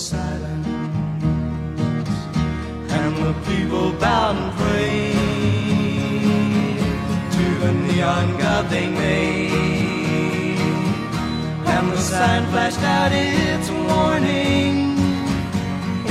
[0.00, 0.66] silence.
[2.98, 5.18] And the people bowed and prayed
[7.36, 10.58] to the neon god they made.
[11.66, 14.96] And the sign flashed out its warning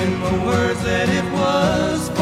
[0.01, 2.18] in the words that it was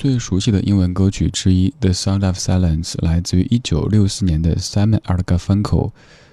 [0.00, 5.92] 最熟悉的英文歌曲之一《The Sound of Silence》来自于1964年的 Simon a r g a f u n k e l。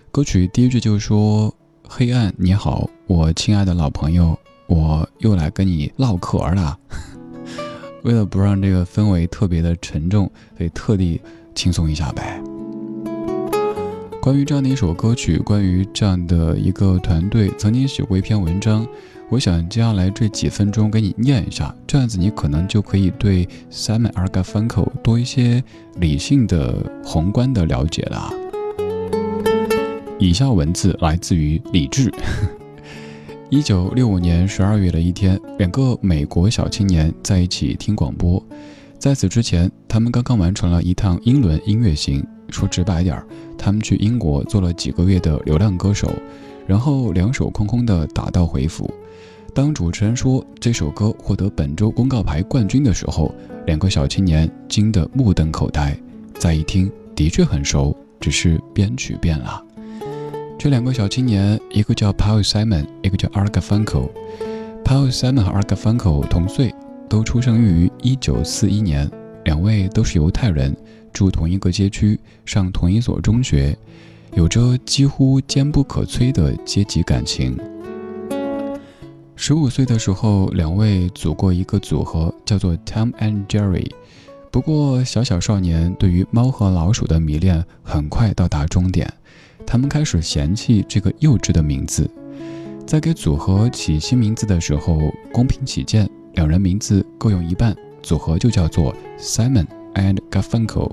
[0.09, 6.79] 歌曲第一句就说：“黑暗，你好，我亲爱的老朋友，我又来跟你唠嗑了。
[8.05, 11.19] ”为了不让这个氛围特别的沉重，所以特地
[11.53, 12.41] 轻松一下呗。
[14.27, 18.85] 关于这样的一首歌曲，关于这样的一个团队，曾经写过一篇文章。
[19.29, 25.63] 我想接下来这几分钟给你念一下，这样子你可能就可以对 Simon a r g a f u n k e 多一些
[26.01, 28.29] 理性的、宏观的了解了。
[30.19, 32.13] 以下文字来自于李志。
[33.49, 38.45] 一九六五年十二月的一天，两个美国小青年在一起听广播。
[38.99, 42.21] 在此之前，他们刚刚完成了一趟英伦音乐行。
[42.49, 43.25] 说直白点儿，
[43.57, 46.11] 他们去英国做了几个月的流浪歌手，
[46.65, 48.89] 然后两手空空的打道回府。
[49.53, 53.33] 当主持人说这首歌获得本周公告牌冠军的时候，
[53.65, 55.97] 两个小青年惊得目瞪口呆。
[56.37, 59.63] 再一听，的确很熟，只是编曲变了。
[60.59, 64.09] 这两个小青年，一个叫 Paul Simon，一个叫 Art Garfunkel。
[64.83, 66.73] Paul Simon 和 Art Garfunkel 同岁，
[67.09, 69.11] 都出生于1941年，
[69.47, 70.75] 两位都是犹太人，
[71.13, 73.73] 住同一个街区，上同一所中学，
[74.33, 77.57] 有着几乎坚不可摧的阶级感情。
[79.37, 83.89] 十五岁的时候，两位组过一个组合，叫做 Tom and Jerry。
[84.51, 89.09] 不过，小小少年对于猫和老鼠的迷恋很快到达终点，
[89.65, 92.09] 他们开始嫌弃这个幼稚的名字。
[92.85, 94.99] 在给组合起新名字的时候，
[95.31, 97.73] 公平起见，两人名字各用一半，
[98.07, 100.89] 组合就叫做 Simon and Garfunkel。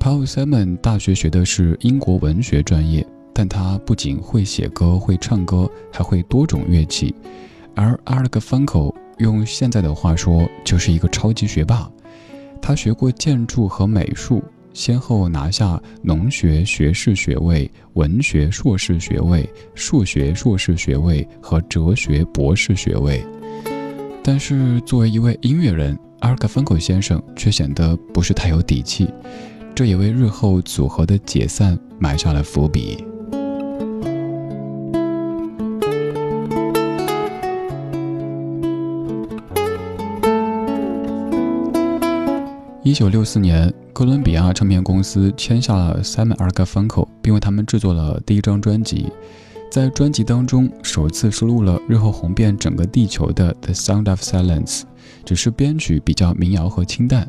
[0.00, 7.14] Paul Simon 大学学的是英国文学专业，但他不仅会写歌、会唱歌，还会多种乐器。
[7.74, 11.86] 而 Art Garfunkel 用现在的话说，就是一个超级学霸。
[12.62, 14.42] 他学过建筑和美术。
[14.72, 23.24] 先后拿下农学学士学位、文学硕士学位、数学硕士学位和哲学博士学位，
[24.26, 29.06] 但是作为一位音乐人，阿尔卡芬口先生却显得不是太有底气，
[29.74, 33.04] 这也为日后组合的解散埋下了伏笔。
[42.82, 49.12] 一九六四年，哥伦比亚唱片公司签下了 Simon a r g a f u n k o 并为他们制作了第一张专辑。
[49.74, 54.82] 在专辑当中，首次收录了日后红遍整个地球的《The Sound of Silence》，
[55.24, 57.28] 只是编曲比较民谣和清淡。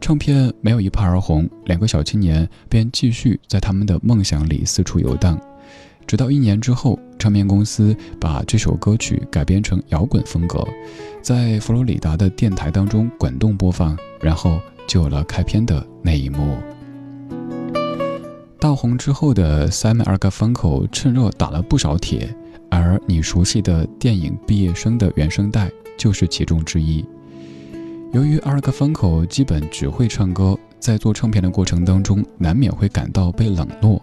[0.00, 5.36] 唱片没有一炮而红，两个小青年便继续在他们的梦想里四处游荡。
[6.06, 10.64] 直到一年之后，唱片公司把这首歌曲改编成摇滚风格，
[11.20, 14.60] 在佛罗里达的电台当中滚动播放，然后。
[14.88, 16.58] 就有了开篇的那一幕。
[18.62, 22.32] 大红之后的 Simon a r g a f u n k e 趁热打了不少铁，
[22.70, 25.68] 而你熟悉的电影《毕业生》的原声带
[25.98, 27.04] 就是其中之一。
[28.12, 34.00] 由于 a r g a f u n k e 基本只会唱歌，在做唱片的过程当中，难免会感到被冷落。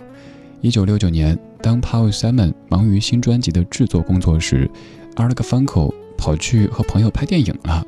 [0.59, 4.69] 一九六九年，当 Paul Simon 忙于新专辑的制作工作时
[5.15, 7.81] a r g a f u n k e 跑去和朋友拍电影了。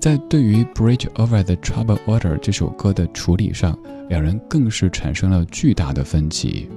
[0.00, 3.76] 在对于《Bridge Over the Troubled Water》这首歌的处理上，
[4.08, 6.68] 两人更是产生了巨大的分歧。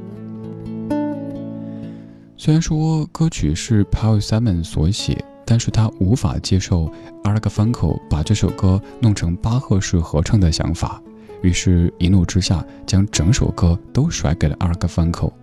[2.35, 6.91] 虽然说歌曲是 Paul Simon 所写，但是他无法接受
[7.23, 11.00] a r g a f u n k e 把这首歌弄成巴赫式合唱的想法，
[11.44, 15.33] 于是，一怒之下将整首歌都甩给了 a r g a f u n k e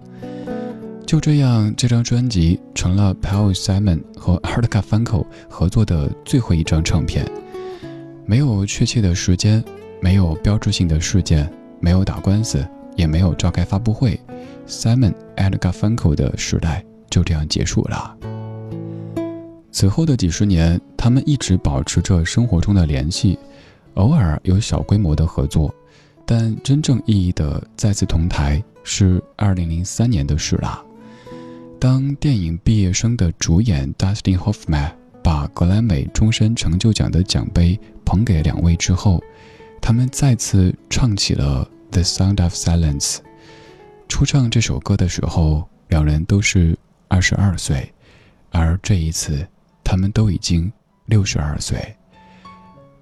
[1.06, 7.25] 就这样，这张专辑成了 Paul Simon 和 a r g a f u n k e 合作的最后一张唱片。
[8.28, 9.64] 没有确切的时间，
[10.02, 12.62] 没有标志性的事件，没有打官司，
[12.94, 14.20] 也没有召开发布会
[14.66, 18.14] ，Simon and Garfunkel 的时代就这样结束了。
[19.72, 23.38] 此后的几十年，他们一直保持着生活中的联系，
[23.94, 25.75] 偶尔有小规模的合作，
[26.26, 30.84] 但真正意义的再次同台是2003年的事了。
[31.80, 34.90] 当电影《毕业生》的主演 Dustin Hoffman
[35.23, 37.79] 把格莱美终身成就奖的奖杯。
[38.05, 39.23] 捧给两位之后，
[39.82, 43.17] 他们再次唱起了《The Sound of Silence》。
[44.09, 46.75] 初唱这首歌的时候，两人都是
[47.09, 47.93] 二十二岁，
[48.50, 49.47] 而这一次，
[49.85, 50.73] 他们都已经
[51.05, 51.94] 六十二岁。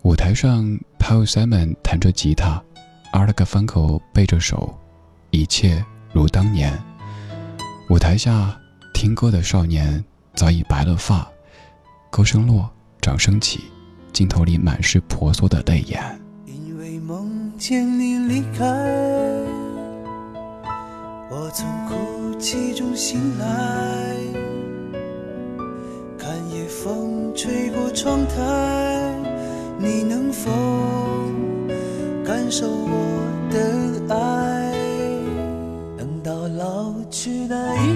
[0.03, 0.65] 舞台上
[0.99, 2.61] ，Paul Simon 弹着吉他
[3.12, 4.77] ，Art g a f u n k e 背着手，
[5.31, 6.77] 一切如当年。
[7.91, 8.59] 舞台下，
[8.93, 10.05] 听歌的少年
[10.35, 11.31] 早已白了发，
[12.17, 12.67] 歌声落，
[13.03, 13.65] 掌声起。
[14.11, 16.03] 镜头里满是婆娑的泪眼。
[16.47, 18.65] 因为梦见你离开，
[21.31, 24.17] 我从哭泣中醒来，
[26.17, 29.12] 看夜风吹过窗台，
[29.79, 30.50] 你能否
[32.25, 34.73] 感受我的爱？
[35.99, 37.96] 等到老去那一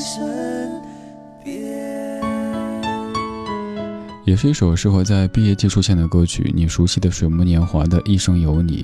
[0.00, 0.80] 身
[1.44, 2.20] 边。
[4.24, 6.50] 也是一首适合在毕业季出现的歌曲。
[6.54, 8.82] 你熟悉的水木年华的《一生有你》，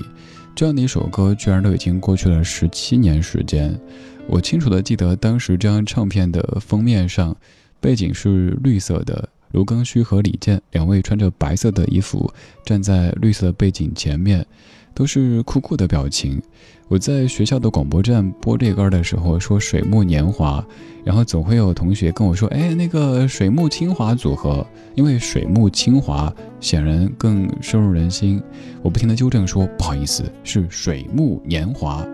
[0.55, 3.79] 这样的一首歌，居然都已经过去了十七年时间。
[4.27, 7.35] 我清楚的记得，当时这张唱片的封面上，
[7.79, 12.31] 背景是绿色的，卢庚戌和李健两位穿着白色的衣服，
[12.65, 14.45] 站在绿色的背景前面，
[14.93, 16.41] 都是酷酷的表情。
[16.89, 20.65] 我在学校的广播站播这歌的时候说“水木年华”，
[21.03, 24.65] 然后总会有同学跟我说：“哎，那个水木清华组合，
[24.95, 28.41] 因为水木清华显然更深入人心。”
[28.81, 32.07] 我不停的纠正说：“不好意思，是水木年华。”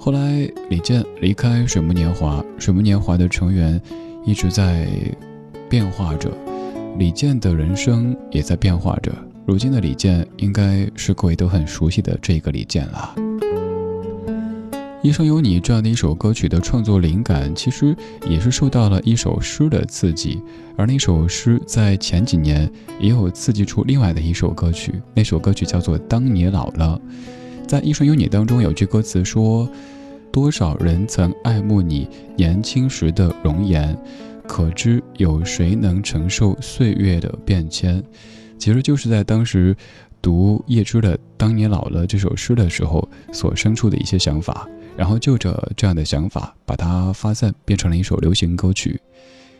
[0.00, 3.78] 后来李健离开水木年华，水木年华的成员
[4.24, 4.88] 一直在
[5.68, 6.30] 变化着，
[6.96, 9.12] 李健的人生也在变化着。
[9.44, 13.12] 如今的李健应该是各位都很熟悉的这个李健了。
[15.02, 17.96] 《一生有你》这样的一首歌曲的创作灵感，其实
[18.28, 20.38] 也是受到了一首诗的刺激，
[20.76, 27.00] 而那首诗在前几年也有刺激出另外的一首歌曲，那首歌曲叫做《当你老了》。
[27.66, 29.66] 在《一生有你》当中有句歌词说
[30.30, 33.96] ：“多少人曾爱慕你年轻时的容颜，
[34.46, 38.04] 可知有谁能承受岁月的变迁？”
[38.58, 39.74] 其实就是在当时
[40.20, 44.68] 读叶芝的《当你老了》这首诗的时候所生出的一些想法。
[44.96, 49.00] 然后就着这样的想法，把它发散，变成了一首流行歌曲。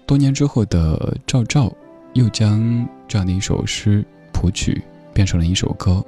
[0.07, 1.73] 多年之后的赵照，
[2.15, 4.83] 又将这样的一首诗谱曲，
[5.15, 6.05] 变成了一首歌。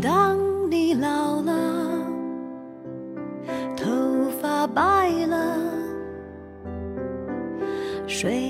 [0.00, 0.38] 当
[0.70, 1.52] 你老了，
[3.76, 5.58] 头发白了，
[8.06, 8.49] 睡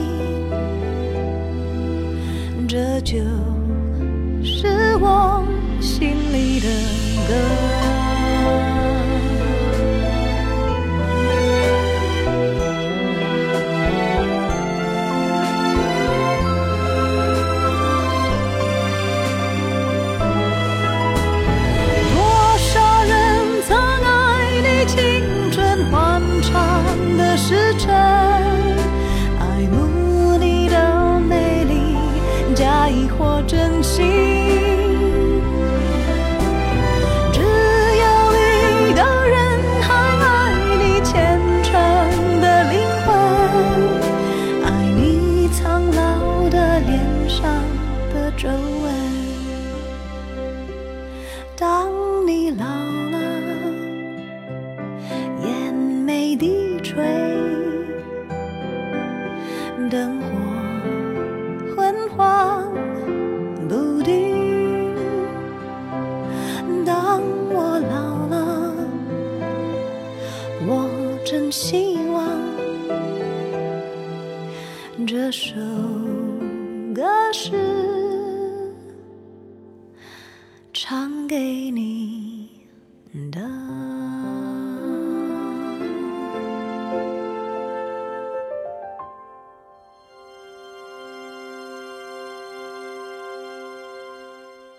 [3.03, 3.17] 就
[4.43, 5.43] 是我
[5.81, 7.00] 心里的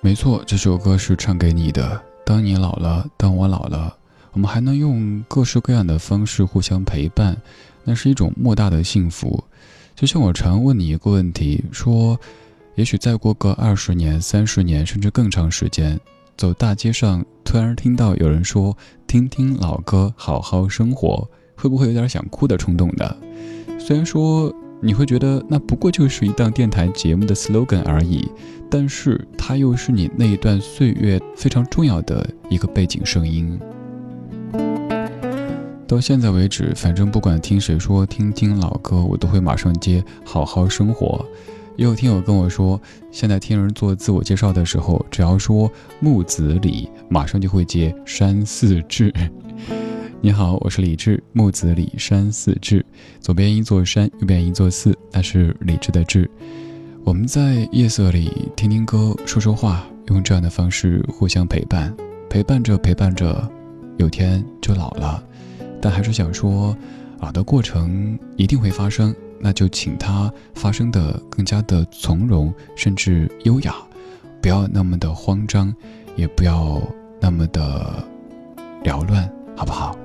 [0.04, 2.02] 没错，这首歌是唱给你的。
[2.26, 3.96] 当你老了，当我老了，
[4.32, 7.40] 我们还能用各式各样的方式互相陪伴，
[7.84, 9.44] 那是一种莫大的幸福。
[9.94, 12.18] 就像我常问你一个问题，说，
[12.74, 16.00] 也许再过个二十年、三十年，甚至更长时间，
[16.36, 23.16] 走大街上，突然听到有人说“听听老歌，好好生活”，会不会有点想哭的冲动的？
[23.78, 24.52] 虽然说
[24.82, 28.28] 你会觉得那不过就是一档电台节目的 slogan 而已。
[28.68, 33.58] 但是它又是你那一段岁月非常重要的一个背景声音。
[35.86, 41.24] 到现在为止，反正不管听谁说听听老歌，我都会马上接“好好生活”。
[41.76, 42.80] 也有听友跟我说，
[43.10, 49.12] 现在听人做自我介绍的时候，只要说木子李，马上就会接山寺志。
[50.24, 52.86] 你好，我是李志，木子李山寺志，
[53.18, 56.30] 左边一座山，右边一座寺，那是李志的志。
[57.02, 61.92] 我们在夜色里听听歌，说说话，用这样的方式互相陪伴，
[62.30, 63.50] 陪伴着陪伴着，
[63.96, 65.20] 有天就老了。
[65.80, 66.76] 但还是想说，
[67.18, 73.74] 老的过程一定会发生，那就请它发生的更加的从容，甚至优雅，
[74.40, 75.74] 不要那么的慌张，
[76.14, 76.80] 也不要
[77.20, 78.06] 那么的
[78.84, 79.98] 缭乱，好不好？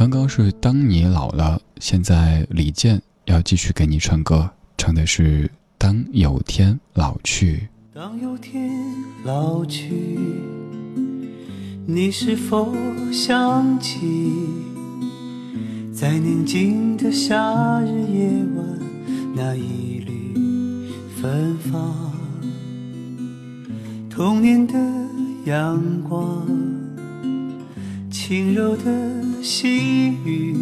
[0.00, 4.48] 刚刚是当你老了，现在李健要继续给你唱歌。
[4.78, 5.44] 唱的是
[5.76, 7.56] 《当有天老去》。
[7.94, 8.72] 当有天
[9.24, 10.18] 老去，
[11.84, 12.74] 你是否
[13.12, 14.32] 想起，
[15.92, 18.78] 在宁静的夏日夜晚，
[19.36, 20.88] 那一缕
[21.20, 21.94] 芬芳，
[24.08, 24.72] 童年的
[25.44, 26.48] 阳光，
[28.10, 30.56] 轻柔的细雨。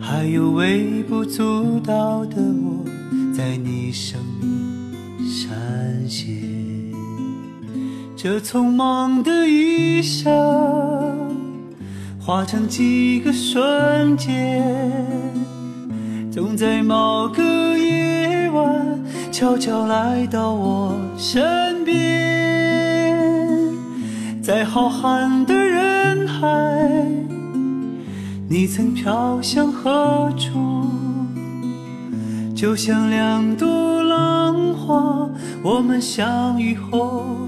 [0.00, 2.84] 还有微不足道的我，
[3.32, 5.54] 在你生命闪
[6.08, 6.36] 现。
[8.16, 10.26] 这匆忙的一生，
[12.18, 14.64] 化成几个瞬间，
[16.32, 17.42] 总在某个
[17.78, 19.00] 夜晚，
[19.30, 21.94] 悄悄来到我身边，
[24.42, 25.54] 在浩瀚的
[26.40, 27.06] 海。
[28.48, 30.86] 你曾飘向何处？
[32.54, 35.28] 就像两朵浪花，
[35.62, 37.47] 我们相遇后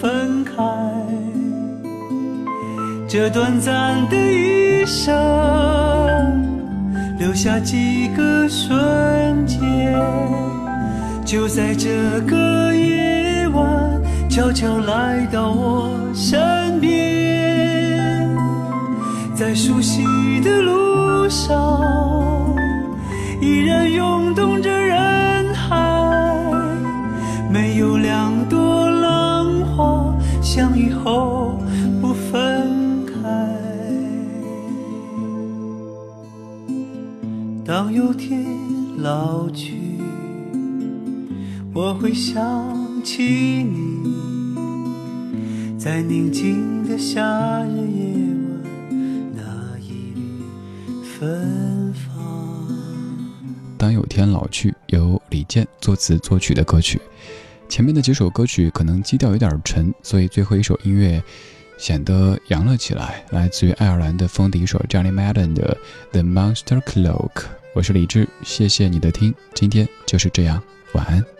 [0.00, 0.52] 分开，
[3.08, 5.14] 这短暂的一生，
[7.18, 9.94] 留下几个瞬间，
[11.24, 18.28] 就在这个夜晚，悄悄来到我身边，
[19.34, 20.04] 在熟悉
[20.42, 21.56] 的路上，
[37.76, 38.42] 当有天
[39.02, 39.74] 老去，
[41.74, 42.42] 我会想
[43.04, 44.16] 起你，
[45.78, 48.14] 在宁静的夏日夜
[48.48, 48.62] 晚，
[49.34, 50.40] 那一缕
[51.04, 52.16] 芬芳。
[53.76, 56.98] 当有天老去，由李健作词作曲的歌曲。
[57.68, 61.22] 前面的几首歌曲可能基调有点沉，所以最后一首音乐
[61.76, 63.22] 显得扬了起来。
[63.32, 65.76] 来自于爱尔兰的风笛手 Johnny Madden 的
[66.12, 67.32] 《The Monster Cloak》。
[67.76, 70.62] 我是李志，谢谢你的听，今天就是这样，
[70.94, 71.35] 晚安。